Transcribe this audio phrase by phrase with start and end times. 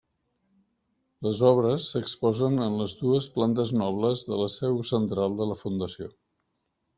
[1.27, 6.11] Les obres s'exposen en les dues plantes nobles de la seu central de la Fundació.